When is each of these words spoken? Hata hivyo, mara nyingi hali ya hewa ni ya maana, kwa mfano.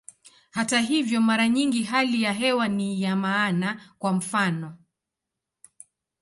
Hata 0.51 0.79
hivyo, 0.79 1.21
mara 1.21 1.49
nyingi 1.49 1.83
hali 1.83 2.21
ya 2.23 2.33
hewa 2.33 2.67
ni 2.67 3.01
ya 3.01 3.15
maana, 3.15 3.81
kwa 3.99 4.13
mfano. 4.13 4.77